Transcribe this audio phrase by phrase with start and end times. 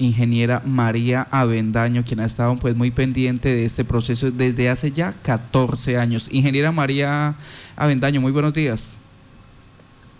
[0.00, 5.14] ingeniera María Avendaño, quien ha estado pues muy pendiente de este proceso desde hace ya
[5.22, 6.28] 14 años.
[6.32, 7.34] Ingeniera María
[7.76, 8.96] Avendaño, muy buenos días.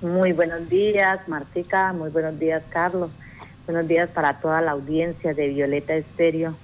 [0.01, 3.11] Muy buenos días, Martica, muy buenos días, Carlos.
[3.67, 6.57] Buenos días para toda la audiencia de Violeta Estéreo.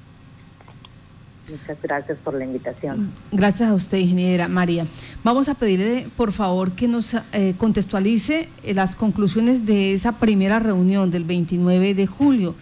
[1.48, 3.12] Muchas gracias por la invitación.
[3.30, 4.87] Gracias a usted, ingeniera María.
[5.23, 10.59] Vamos a pedirle, por favor, que nos eh, contextualice eh, las conclusiones de esa primera
[10.59, 12.57] reunión del 29 de julio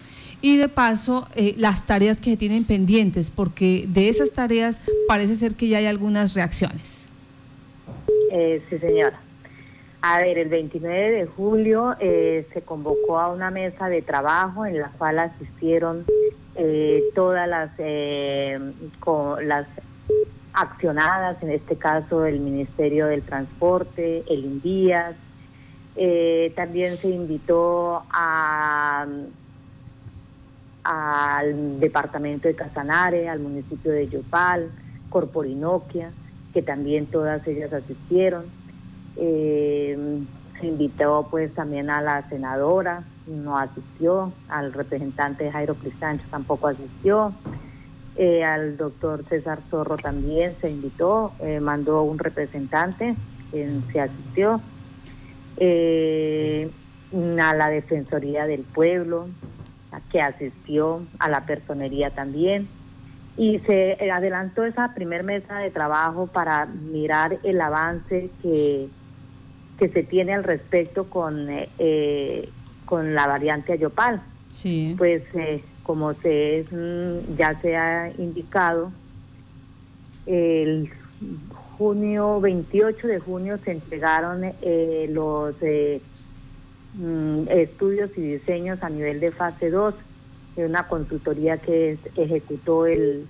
[0.45, 5.35] y de paso eh, las tareas que se tienen pendientes, porque de esas tareas parece
[5.35, 7.07] ser que ya hay algunas reacciones.
[8.69, 9.19] sí, señora.
[10.01, 14.89] A ver, el 29 de julio se convocó a una mesa de trabajo en la
[14.89, 16.05] cual asistieron
[16.57, 18.57] eh, todas las, eh,
[19.43, 19.67] las
[20.53, 25.15] accionadas, en este caso el Ministerio del Transporte, el INVIAS.
[25.97, 29.05] Eh, también se invitó a,
[30.85, 34.69] al departamento de Casanare, al municipio de Yopal,
[35.09, 36.11] Corporinoquia,
[36.53, 38.45] que también todas ellas asistieron.
[39.15, 47.33] se invitó pues también a la senadora, no asistió, al representante Jairo Cristancho tampoco asistió,
[48.17, 53.15] eh, al doctor César Zorro también se invitó, eh, mandó un representante,
[53.51, 54.61] se asistió,
[55.57, 56.69] eh,
[57.13, 59.27] a la Defensoría del Pueblo,
[60.11, 62.67] que asistió, a la Personería también,
[63.37, 68.87] y se adelantó esa primer mesa de trabajo para mirar el avance que,
[69.77, 71.47] que se tiene al respecto con
[72.85, 74.21] con la variante Ayopal.
[74.51, 74.95] Sí.
[74.97, 78.91] Pues eh, como se mm, ya se ha indicado,
[80.25, 80.89] el
[81.77, 85.55] junio 28 de junio se entregaron eh, los
[86.97, 89.93] mm, estudios y diseños a nivel de fase 2
[90.55, 93.25] de una consultoría que ejecutó el,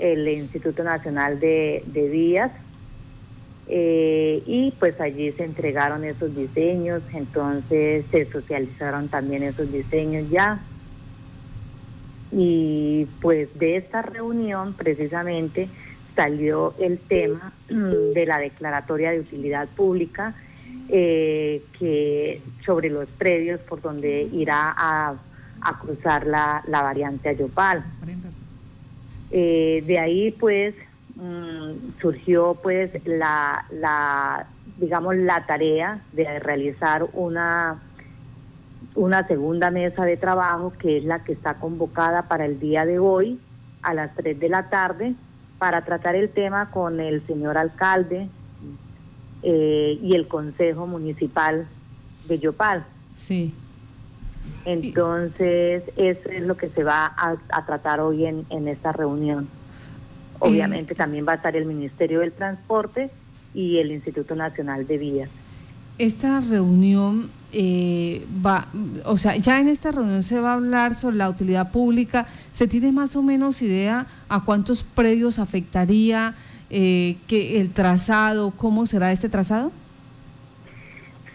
[0.00, 2.52] el Instituto Nacional de, de Vías
[3.68, 10.60] eh, y pues allí se entregaron esos diseños, entonces se socializaron también esos diseños ya.
[12.32, 15.68] Y pues de esta reunión precisamente
[16.16, 20.34] salió el tema de la declaratoria de utilidad pública
[20.92, 25.16] eh, que sobre los predios por donde irá a,
[25.80, 27.84] cruzar la, variante Ayopal.
[29.30, 30.74] Eh, de ahí pues
[31.14, 34.46] Mm, surgió pues la, la,
[34.78, 37.82] digamos, la tarea de realizar una,
[38.94, 42.98] una segunda mesa de trabajo que es la que está convocada para el día de
[42.98, 43.38] hoy
[43.82, 45.14] a las 3 de la tarde
[45.58, 48.28] para tratar el tema con el señor alcalde
[49.42, 51.66] eh, y el Consejo Municipal
[52.28, 52.84] de Yopal.
[53.14, 53.52] Sí.
[54.64, 59.48] Entonces, eso es lo que se va a, tratar hoy en, en esta reunión.
[60.38, 63.10] Obviamente también va a estar el Ministerio del Transporte
[63.54, 65.30] y el Instituto Nacional de Vías.
[65.98, 68.66] Esta reunión eh, va,
[69.04, 72.26] o sea, ya en esta reunión se va a hablar sobre la utilidad pública.
[72.50, 76.34] ¿Se tiene más o menos idea a cuántos predios afectaría
[76.72, 78.50] eh, que el trazado?
[78.50, 79.70] ¿Cómo será este trazado?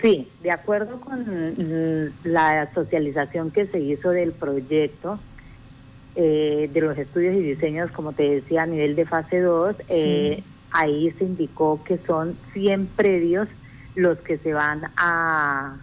[0.02, 5.20] Sí, de acuerdo con la socialización que se hizo del proyecto,
[6.16, 10.44] eh, de los estudios y diseños, como te decía, a nivel de fase 2, eh,
[10.72, 13.48] ahí se indicó que son 100 predios
[13.94, 15.78] los que se van a,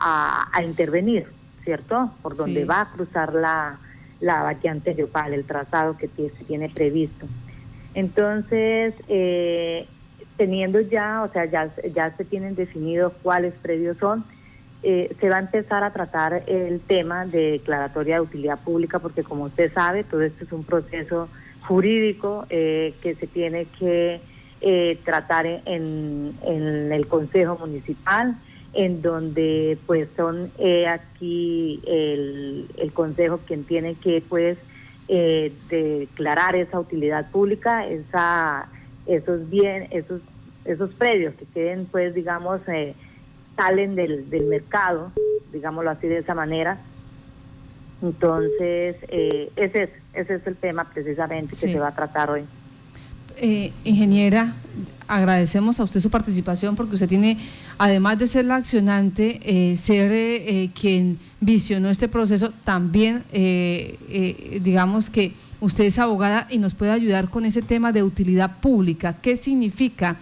[0.00, 1.26] a, intervenir,
[1.62, 2.10] ¿cierto?
[2.20, 3.78] Por donde va a cruzar la,
[4.20, 7.26] la variante Yopal, el trazado que se tiene previsto.
[7.94, 9.86] Entonces, eh,
[10.36, 14.24] teniendo ya, o sea, ya, ya se tienen definidos cuáles predios son,
[14.84, 19.22] eh, se va a empezar a tratar el tema de declaratoria de utilidad pública, porque
[19.22, 21.28] como usted sabe, todo esto es un proceso
[21.68, 24.20] jurídico eh, que se tiene que
[24.60, 28.36] eh, tratar en, el Consejo Municipal,
[28.72, 30.50] en donde pues son
[30.88, 34.58] aquí el, el, Consejo quien tiene que pues
[35.08, 38.68] declarar esa utilidad pública, esa,
[39.06, 40.20] esos bien, esos,
[40.64, 42.60] esos predios que queden pues digamos
[43.56, 45.12] salen del, del mercado,
[45.52, 46.78] digámoslo así de esa manera.
[48.00, 52.44] Entonces, eh, ese, es, ese es el tema precisamente que se va a tratar hoy.
[53.44, 54.54] Eh, ingeniera,
[55.08, 57.38] agradecemos a usted su participación porque usted tiene,
[57.76, 63.24] además de ser la accionante, eh, ser eh, quien visionó este proceso, también
[64.62, 69.16] digamos que usted es abogada y nos puede ayudar con ese tema de utilidad pública.
[69.20, 70.18] ¿Qué significa?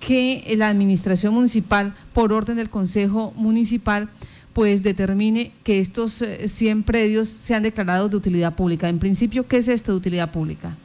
[0.00, 4.08] que la administración municipal, por orden del Consejo Municipal,
[4.52, 8.88] pues determine que estos 100 predios sean declarados de utilidad pública.
[8.88, 10.76] En principio, ¿qué es esto de utilidad pública?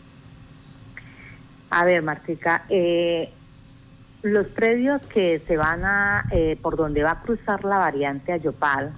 [1.72, 3.32] A ver, Martica, eh,
[4.22, 8.94] los predios que se van a, eh, por donde va a cruzar la variante Ayopal,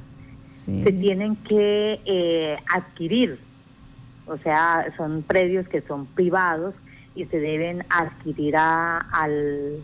[0.49, 3.39] se tienen que eh, adquirir,
[4.27, 6.75] o sea, son predios que son privados
[7.15, 9.83] y se deben adquirir a, al,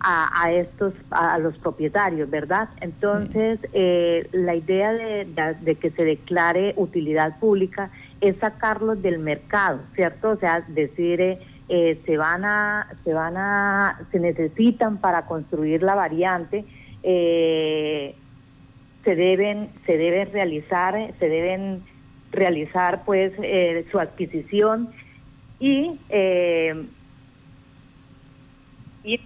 [0.00, 2.68] a, estos, a, los propietarios, ¿verdad?
[2.80, 7.90] Entonces, eh, la idea de, que se declare utilidad pública
[8.20, 10.30] es sacarlos del mercado, ¿cierto?
[10.30, 15.94] O sea, decir eh, se van a, se van a, se necesitan para construir la
[15.94, 16.64] variante,
[17.02, 18.14] eh,
[19.04, 21.82] se deben, se deben realizar, se deben
[22.32, 24.90] realizar pues eh, su adquisición
[25.58, 25.98] y,
[29.04, 29.20] y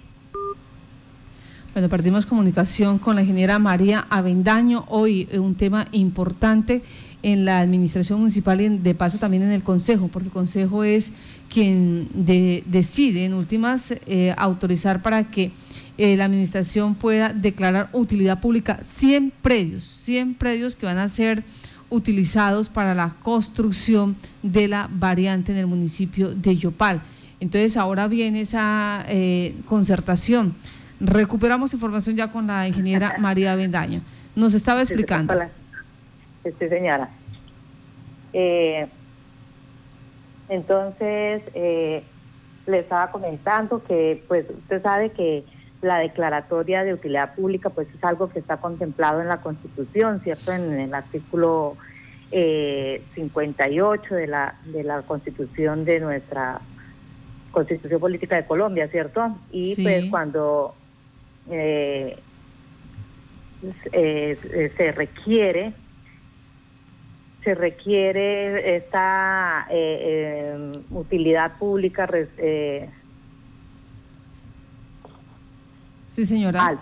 [1.80, 4.84] bueno, partimos comunicación con la ingeniera María Avendaño.
[4.88, 6.82] Hoy un tema importante
[7.22, 11.10] en la administración municipal y de paso también en el consejo, porque el consejo es
[11.48, 15.52] quien decide en últimas eh, autorizar para que
[15.96, 21.44] eh, la administración pueda declarar utilidad pública 100 predios, 100 predios que van a ser
[21.88, 27.00] utilizados para la construcción de la variante en el municipio de Yopal.
[27.40, 30.54] Entonces ahora viene esa eh, concertación.
[31.00, 34.02] Recuperamos información ya con la ingeniera María Bendaño.
[34.36, 35.34] Nos estaba explicando.
[36.44, 37.08] Sí, señora.
[38.32, 38.86] Eh,
[40.48, 42.02] entonces, eh,
[42.66, 45.44] le estaba comentando que, pues, usted sabe que
[45.82, 50.52] la declaratoria de utilidad pública, pues, es algo que está contemplado en la Constitución, ¿cierto?
[50.52, 51.76] En, el artículo
[52.30, 56.60] eh, 58 de la, de la Constitución de nuestra
[57.50, 59.36] Constitución Política de Colombia, ¿cierto?
[59.50, 60.74] Y, pues, cuando
[61.48, 62.16] eh,
[64.76, 65.72] se requiere
[67.44, 72.08] se requiere esta eh, eh, utilidad pública.
[72.36, 72.88] Eh,
[76.08, 76.78] sí, señora.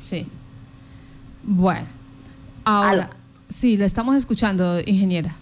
[0.00, 0.26] Sí.
[1.42, 1.86] Bueno,
[2.64, 3.10] ahora,
[3.48, 5.34] sí, la estamos escuchando, ingeniera.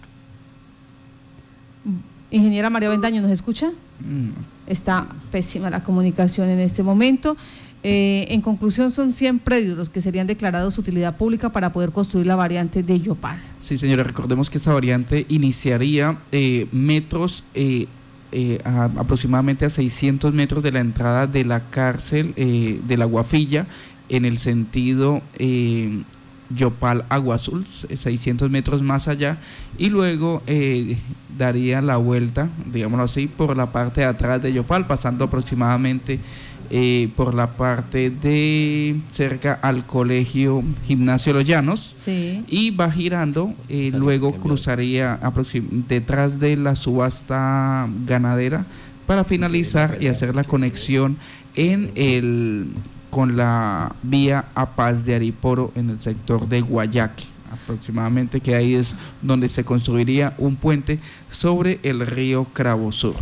[2.31, 3.71] Ingeniera María Vendaño, ¿nos escucha?
[3.99, 4.29] Mm.
[4.67, 7.37] Está pésima la comunicación en este momento.
[7.81, 12.27] Eh, en conclusión, son 100 predios los que serían declarados utilidad pública para poder construir
[12.27, 13.37] la variante de Yopal.
[13.61, 17.87] Sí, señora, recordemos que esa variante iniciaría eh, metros, eh,
[18.97, 23.65] aproximadamente a 600 metros de la entrada de la cárcel de la Guafilla,
[24.07, 25.23] en el sentido
[26.55, 29.37] Yopal Agua Azul, 600 metros más allá,
[29.79, 30.43] y luego
[31.39, 36.19] daría la vuelta, digámoslo así, por la parte de atrás de Yopal, pasando aproximadamente
[36.71, 41.91] eh, por la parte de cerca al colegio Gimnasio Los Llanos.
[42.47, 45.19] Y va girando, eh, luego cruzaría
[45.87, 48.65] detrás de la subasta ganadera
[49.07, 51.17] para finalizar y hacer la conexión
[51.55, 52.73] en el
[53.09, 57.23] con la vía a Paz de Ariporo en el sector de Guayaque.
[57.51, 58.93] Aproximadamente que ahí es
[59.23, 60.99] donde se construiría un puente
[61.29, 63.15] sobre el río Cravo Sur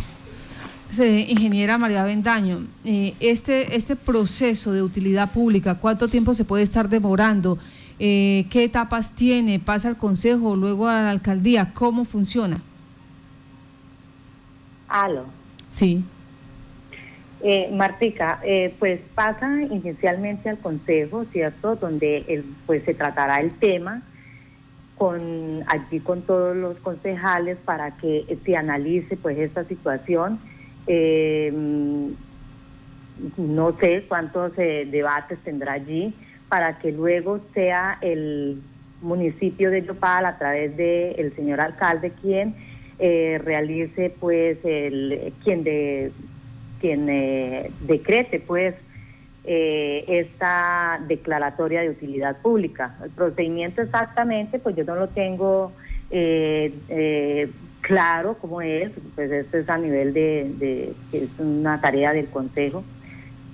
[0.96, 6.88] ingeniera María Bendaño, eh, este, este proceso de utilidad pública, ¿cuánto tiempo se puede estar
[6.88, 7.58] demorando?
[7.98, 9.58] Eh, ¿Qué etapas tiene?
[9.58, 11.72] ¿Pasa al Consejo, luego a la alcaldía?
[11.74, 12.60] ¿Cómo funciona?
[14.88, 15.26] Aló.
[15.70, 16.04] Sí.
[17.42, 21.76] Eh, Martica, eh, pues pasa inicialmente al Consejo, ¿cierto?
[21.76, 24.02] Donde pues se tratará el tema
[24.96, 30.40] con allí con todos los concejales para que se analice pues esta situación
[30.88, 31.52] eh,
[33.36, 36.14] no sé cuántos eh, debates tendrá allí
[36.48, 38.60] para que luego sea el
[39.02, 42.54] municipio de Yopal a través del señor alcalde quien
[42.98, 46.10] eh, realice pues el quien de
[46.80, 48.74] quien eh, decrete pues
[49.50, 52.98] esta declaratoria de utilidad pública.
[53.02, 55.72] El procedimiento exactamente pues yo no lo tengo
[57.88, 62.84] claro cómo es, pues esto es a nivel de, es una tarea del Consejo.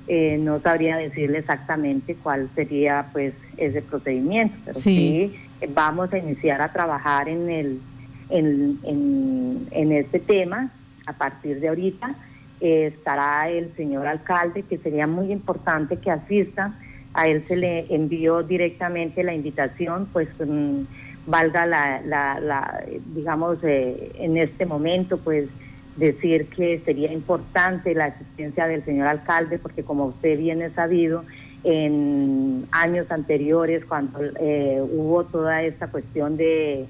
[0.09, 5.35] Eh, no sabría decirle exactamente cuál sería pues ese procedimiento, pero sí,
[5.73, 7.81] vamos a iniciar a trabajar en el
[8.29, 8.81] en,
[9.71, 10.71] en, este tema
[11.07, 12.17] a partir de ahorita.
[12.61, 16.75] Eh, estará el señor alcalde, que sería muy importante que asista.
[17.13, 20.83] A él se le envió directamente la invitación, pues mm,
[21.27, 25.49] valga la, la, digamos, eh, en este momento, pues
[25.97, 31.25] decir que sería importante la asistencia del señor alcalde, porque como usted bien ha sabido,
[31.65, 36.87] en años anteriores cuando eh, hubo toda esta cuestión de,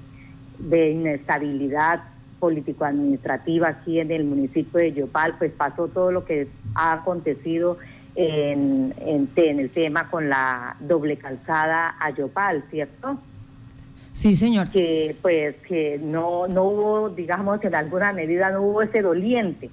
[0.59, 2.03] de inestabilidad
[2.39, 7.77] político-administrativa aquí en el municipio de Yopal, pues pasó todo lo que ha acontecido
[8.15, 13.17] en, en, el tema con la doble calzada a Yopal, ¿cierto?
[14.11, 14.71] Sí, señor.
[14.71, 19.69] Que pues que no, no hubo, digamos, en alguna medida no hubo ese doliente,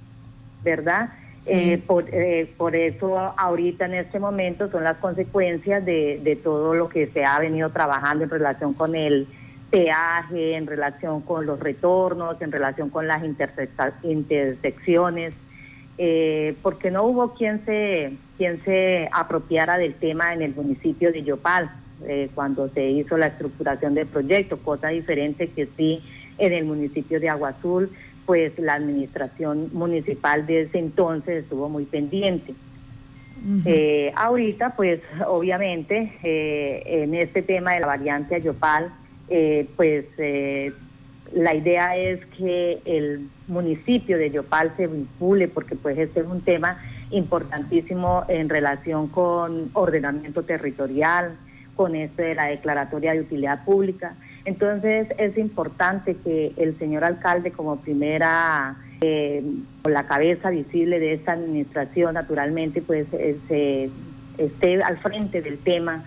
[0.65, 1.11] ¿verdad?
[1.47, 6.75] Eh, por, eh, por eso ahorita en este momento son las consecuencias de, de todo
[6.75, 9.27] lo que se ha venido trabajando en relación con el
[9.73, 13.23] peaje, en relación con los retornos, en relación con las
[14.03, 15.35] intersecciones,
[15.99, 21.23] eh, porque no hubo quien se, quien se apropiara del tema en el municipio de
[21.23, 21.71] Yopal
[22.35, 26.01] cuando se hizo la estructuración del proyecto, cosa diferente que sí
[26.39, 27.91] en el municipio de Agua Azul
[28.27, 32.55] pues la administración municipal de ese entonces estuvo muy pendiente.
[33.65, 38.93] Eh, ahorita, pues obviamente, eh, en este tema de la variante Ayopal,
[39.29, 40.05] eh, pues
[41.33, 46.43] la idea es que el municipio de Ayopal se vincule, porque pues este es un
[46.43, 46.81] tema
[47.11, 51.37] importantísimo en relación con ordenamiento territorial,
[51.77, 54.15] con esto de la declaratoria de utilidad pública.
[54.45, 59.43] Entonces es importante que el señor alcalde como primera, eh,
[59.85, 63.91] la cabeza visible de esta administración, naturalmente, pues eh,
[64.39, 66.05] esté al frente del tema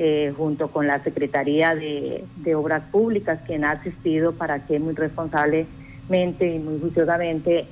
[0.00, 6.54] eh, junto con la Secretaría de, Obras Públicas, quien ha asistido para que muy responsablemente
[6.54, 7.66] y muy juiciosamente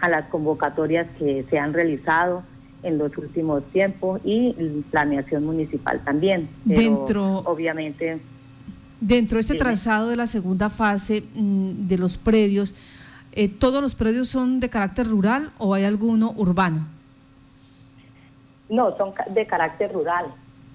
[0.00, 2.44] a las convocatorias que se han realizado
[2.82, 4.52] en los últimos tiempos y
[4.90, 6.48] planeación municipal también.
[6.64, 8.20] Dentro, obviamente
[9.00, 12.74] Dentro de este trazado de la segunda fase mm, de los predios,
[13.32, 16.86] eh, ¿todos los predios son de carácter rural o hay alguno urbano?
[18.68, 20.26] No, son de carácter rural,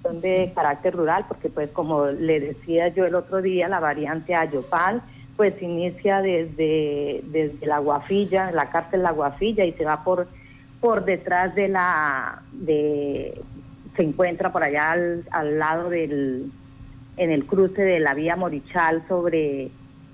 [0.01, 4.33] son de carácter rural porque pues como le decía yo el otro día, la variante
[4.33, 5.03] Ayopal
[5.37, 10.27] pues inicia desde, desde la Guafilla, la cárcel La Guafilla y se va por,
[10.85, 13.41] por detrás de la, de,
[13.95, 14.95] se encuentra por allá
[15.31, 16.51] al lado del
[17.17, 19.71] en el cruce de la vía Morichal sobre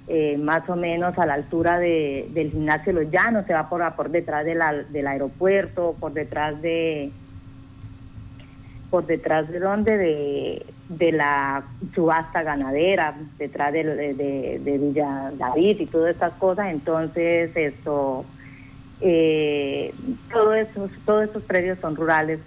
[0.07, 3.83] eh, más o menos a la altura de, del gimnasio Los Llanos, se va por,
[3.95, 7.11] por detrás de la, del aeropuerto, por detrás de
[8.89, 11.63] por detrás de donde de, de la
[11.93, 18.23] subasta ganadera, detrás de, de, Villa David y todas estas cosas, entonces esto
[19.01, 19.93] eh,
[20.31, 20.51] todo
[21.05, 22.39] todos estos predios son rurales,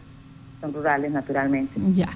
[0.61, 1.73] son rurales naturalmente.
[1.93, 2.11] Ya,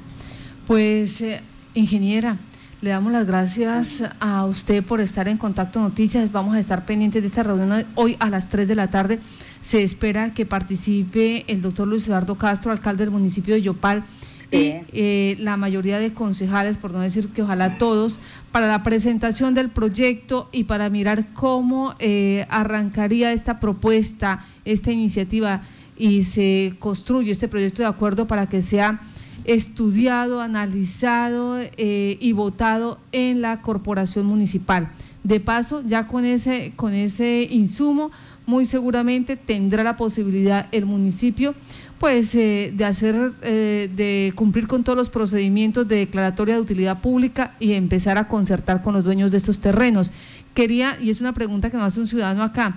[0.67, 1.41] pues eh,
[1.75, 2.37] Ingeniera,
[2.81, 6.31] le damos las gracias a usted por estar en Contacto Noticias.
[6.31, 9.19] Vamos a estar pendientes de esta reunión hoy a las 3 de la tarde.
[9.61, 14.05] Se espera que participe el doctor Luis Eduardo Castro, alcalde del municipio de Yopal,
[14.51, 18.19] y eh, la mayoría de concejales, por no decir que ojalá todos,
[18.51, 25.63] para la presentación del proyecto y para mirar cómo eh, arrancaría esta propuesta, esta iniciativa
[25.99, 29.01] y se construye este proyecto de acuerdo para que sea
[29.45, 34.91] estudiado, analizado eh, y votado en la corporación municipal.
[35.25, 38.11] De paso, ya con ese, con ese insumo,
[38.47, 41.55] muy seguramente tendrá la posibilidad el municipio
[41.99, 47.01] pues eh, de hacer, eh, de cumplir con todos los procedimientos de declaratoria de utilidad
[47.01, 50.13] pública y empezar a concertar con los dueños de estos terrenos.
[50.55, 52.77] Quería, y es una pregunta que nos hace un ciudadano acá,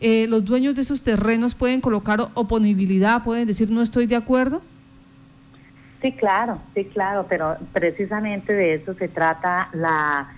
[0.00, 4.62] ¿los dueños de esos terrenos pueden colocar oponibilidad, pueden decir no estoy de acuerdo?
[6.00, 10.28] Sí, claro, sí, claro, pero precisamente de eso se trata la,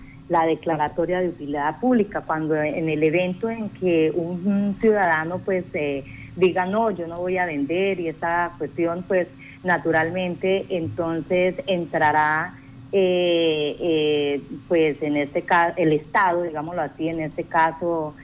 [0.47, 6.65] declaratoria de utilidad pública, cuando en el evento en que un, ciudadano pues eh, diga
[6.65, 9.27] no, yo no voy a vender y esa cuestión pues
[9.63, 12.55] naturalmente entonces entrará
[12.91, 18.15] eh, eh, pues en este caso el Estado, digámoslo así, en este caso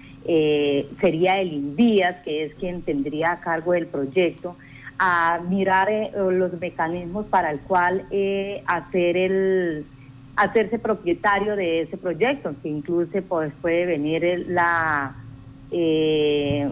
[1.00, 4.58] sería el INDIAS, que es quien tendría a cargo del proyecto,
[5.00, 9.86] a mirar eh, los mecanismos para el cual eh, hacer el
[10.36, 15.16] hacerse propietario de ese proyecto, que incluso pues, puede venir la
[15.72, 16.70] eh,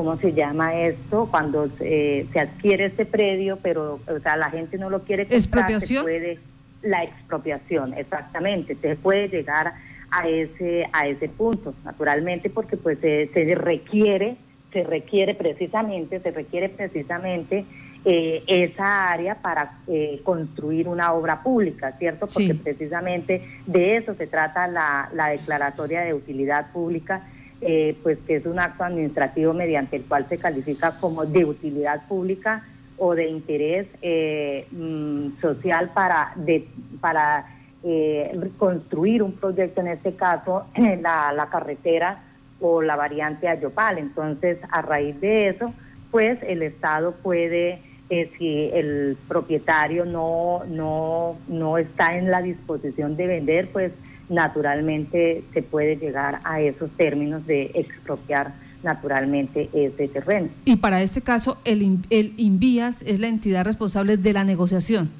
[0.00, 1.28] ¿cómo se llama esto?
[1.30, 6.04] Cuando se adquiere ese predio, pero o sea, la gente no lo quiere comprar, ¿Expropiación?
[6.04, 6.38] puede
[6.80, 9.74] la expropiación, exactamente, se puede llegar
[10.10, 14.38] a ese a ese punto, naturalmente, porque pues se requiere
[14.72, 17.66] se requiere precisamente, se requiere precisamente
[18.06, 22.26] eh, esa área para eh, construir una obra pública, ¿cierto?
[22.26, 27.28] Porque precisamente de eso se trata la, la declaratoria de utilidad pública,
[27.60, 32.06] eh, pues que es un acto administrativo mediante el cual se califica como de utilidad
[32.08, 32.64] pública
[32.96, 36.68] o de interés eh, mm, social para, de,
[37.00, 37.46] para
[37.82, 40.66] eh, construir un proyecto, en este caso
[41.00, 42.22] la, la carretera
[42.60, 43.98] o la variante Ayopal.
[43.98, 45.72] Entonces, a raíz de eso,
[46.10, 53.16] pues el Estado puede, eh, si el propietario no, no, no está en la disposición
[53.16, 53.92] de vender, pues
[54.30, 60.48] naturalmente se puede llegar a esos términos de expropiar naturalmente ese terreno.
[60.64, 65.10] Y para este caso, el, el Invías es la entidad responsable de la negociación.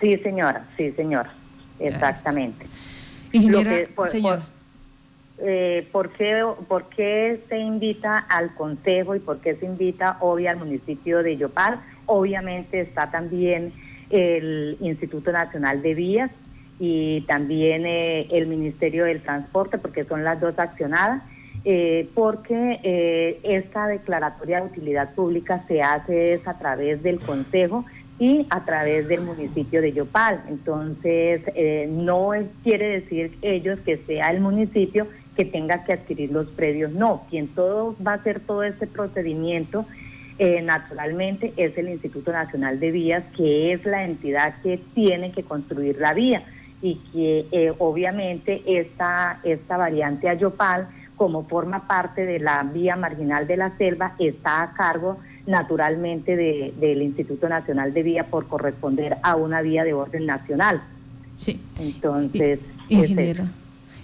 [0.00, 1.32] Sí, señora, sí, señora,
[1.80, 2.66] exactamente.
[3.32, 4.42] Ingeniera, señora.
[5.38, 10.46] Eh, ¿por, qué, ¿Por qué se invita al Consejo y por qué se invita hoy
[10.46, 11.80] al municipio de Yopal?
[12.06, 13.72] Obviamente está también
[14.10, 16.30] el Instituto Nacional de Vías
[16.78, 21.22] y también eh, el Ministerio del Transporte, porque son las dos accionadas
[21.66, 27.86] eh, porque eh, esta declaratoria de utilidad pública se hace a través del Consejo
[28.18, 30.42] y a través del municipio de Yopal.
[30.48, 36.48] Entonces, eh, no quiere decir ellos que sea el municipio que tenga que adquirir los
[36.48, 39.86] predios, no, quien todo va a hacer todo este procedimiento
[40.64, 45.96] naturalmente es el Instituto Nacional de Vías, que es la entidad que tiene que construir
[46.00, 46.42] la vía
[46.84, 50.86] y que obviamente esta, esta variante Ayopal
[51.16, 57.02] como forma parte de la vía marginal de la selva, está a cargo naturalmente del
[57.02, 60.82] Instituto Nacional de Vía por corresponder a una vía de orden nacional.
[61.36, 61.58] Sí.
[61.80, 62.60] Entonces,
[62.90, 63.46] ingeniera,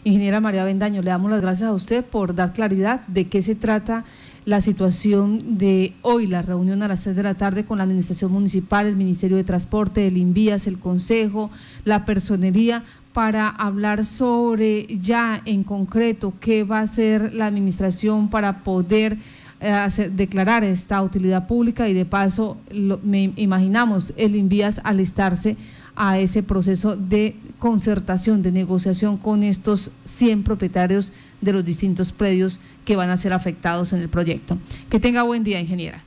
[0.02, 3.54] ingeniera María Bendaño, le damos las gracias a usted por dar claridad de qué se
[3.54, 4.04] trata
[4.44, 8.32] la situación de hoy, la reunión a las 6 de la tarde con la Administración
[8.32, 11.50] Municipal, el Ministerio de Transporte, el INVIAS, el Consejo,
[11.84, 12.82] la Personería,
[13.12, 19.18] para hablar sobre ya en concreto qué va a hacer la Administración para poder
[19.60, 22.56] eh, declarar esta utilidad pública y de paso
[23.02, 25.56] me imaginamos el INVIAS alistarse
[25.96, 32.60] a ese proceso de concertación, de negociación con estos 100 propietarios de los distintos predios
[32.84, 34.58] que van a ser afectados en el proyecto.
[34.88, 36.02] Que tenga buen día, ingeniera.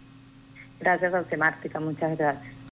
[0.79, 1.79] Gracias a Mártica.
[1.79, 2.52] Muchas gracias.